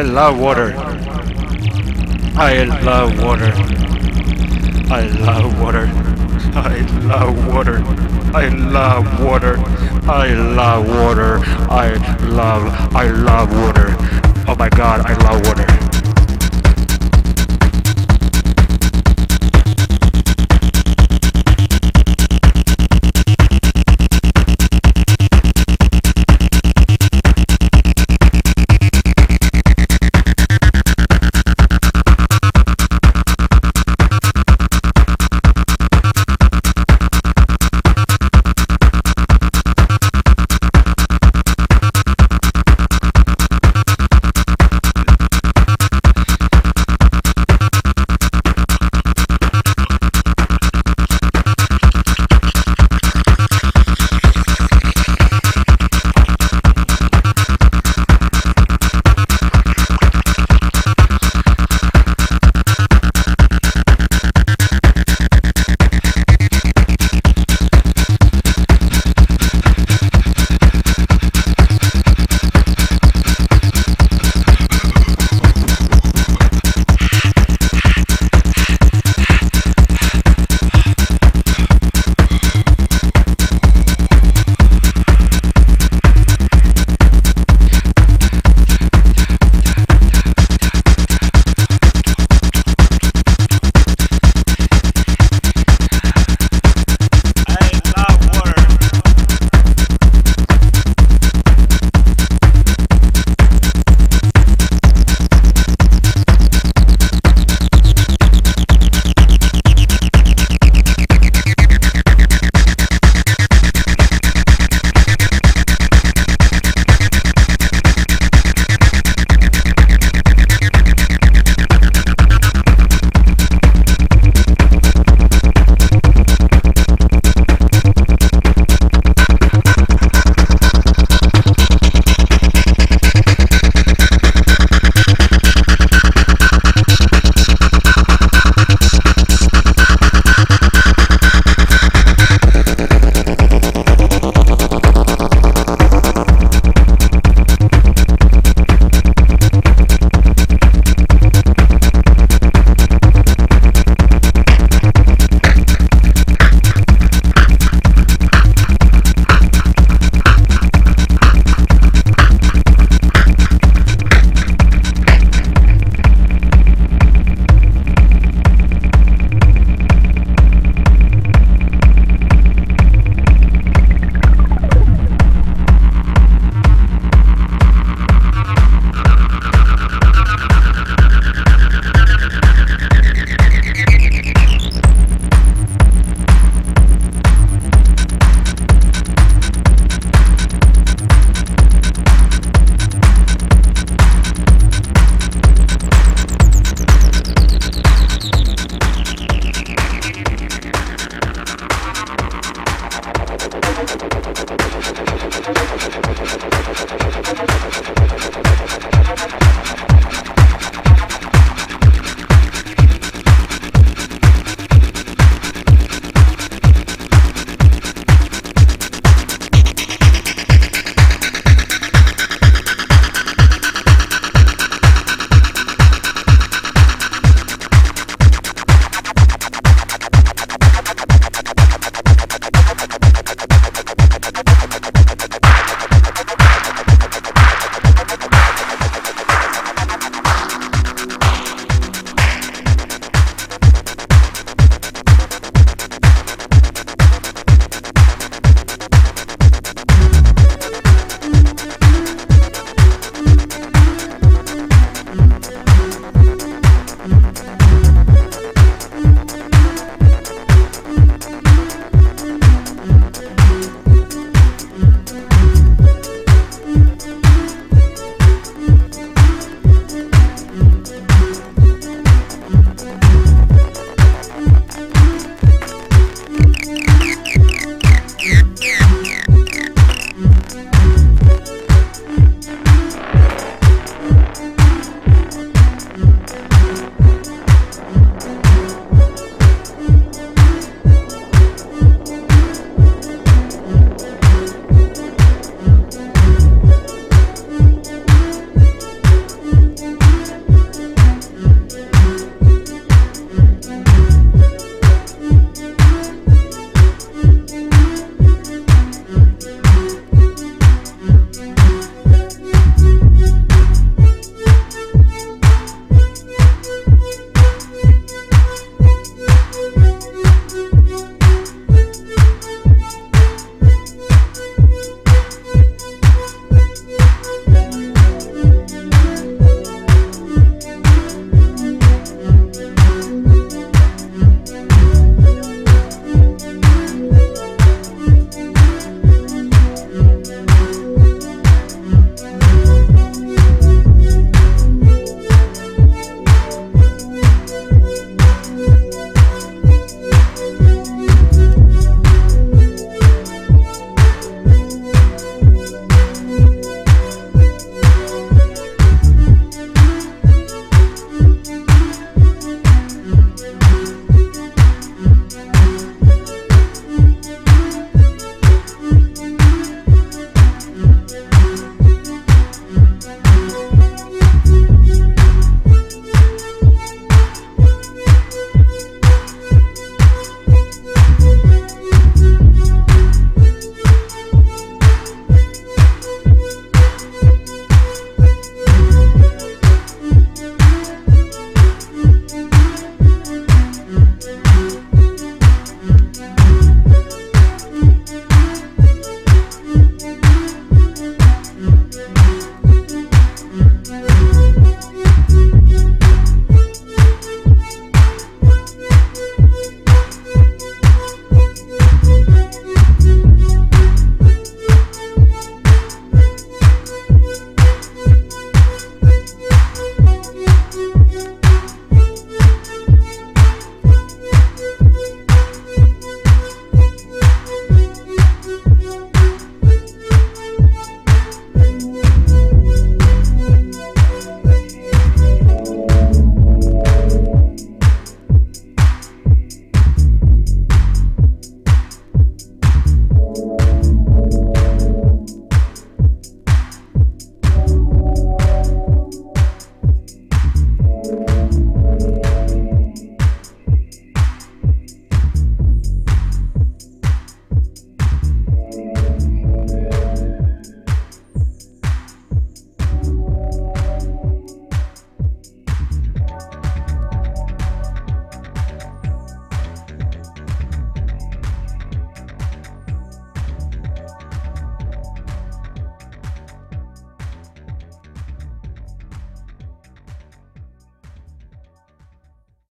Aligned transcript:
I 0.00 0.02
love 0.02 0.40
water. 0.40 0.72
I 2.34 2.62
love 2.62 3.22
water. 3.22 3.52
I 4.90 5.02
love 5.02 5.60
water. 5.60 5.90
I 6.54 6.78
love 7.04 7.46
water. 7.46 7.82
I 8.34 8.48
love 8.48 9.20
water. 9.20 9.58
I 10.08 10.32
love 10.32 10.88
water. 10.88 11.38
I 11.68 11.92
love 12.30 12.96
I 12.96 13.10
love 13.10 13.52
water. 13.52 13.94
Oh 14.48 14.56
my 14.58 14.70
god, 14.70 15.04
I 15.04 15.12
love 15.22 15.46
water. 15.46 15.79